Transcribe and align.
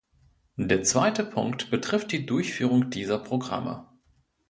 Der 0.57 0.81
zweite 0.81 1.23
Punkt 1.23 1.69
betrifft 1.69 2.11
die 2.11 2.25
Durchführung 2.25 2.89
dieser 2.89 3.19
Programme. 3.19 3.87